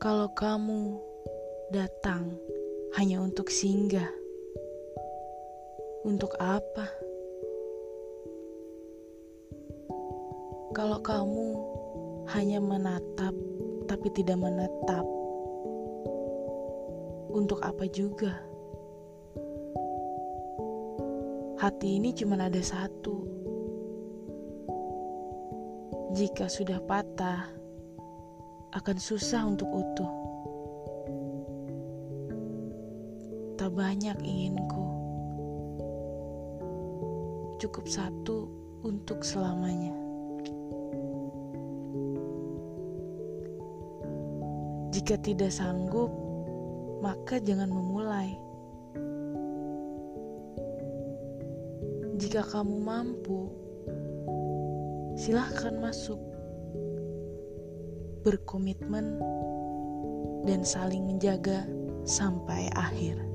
Kalau 0.00 0.32
kamu 0.32 0.96
datang 1.68 2.32
hanya 2.96 3.20
untuk 3.20 3.52
singgah, 3.52 4.08
untuk 6.08 6.32
apa? 6.40 6.88
Kalau 10.72 11.04
kamu 11.04 11.46
hanya 12.32 12.64
menatap 12.64 13.36
tapi 13.92 14.08
tidak 14.16 14.40
menetap, 14.40 15.04
untuk 17.36 17.60
apa 17.60 17.84
juga? 17.92 18.40
Hati 21.60 22.00
ini 22.00 22.16
cuma 22.16 22.40
ada 22.40 22.64
satu. 22.64 23.20
Jika 26.16 26.48
sudah 26.48 26.80
patah, 26.88 27.59
akan 28.70 28.96
susah 29.02 29.50
untuk 29.50 29.66
utuh. 29.66 30.12
Tak 33.58 33.74
banyak 33.74 34.14
inginku, 34.22 34.86
cukup 37.58 37.84
satu 37.90 38.46
untuk 38.86 39.26
selamanya. 39.26 39.92
Jika 44.94 45.18
tidak 45.18 45.50
sanggup, 45.50 46.10
maka 47.02 47.42
jangan 47.42 47.68
memulai. 47.68 48.38
Jika 52.20 52.46
kamu 52.46 52.76
mampu, 52.78 53.50
silahkan 55.18 55.74
masuk, 55.82 56.29
berkomitmen, 58.24 59.20
dan 60.48 60.64
saling 60.64 61.04
menjaga 61.04 61.68
sampai 62.04 62.72
akhir. 62.74 63.29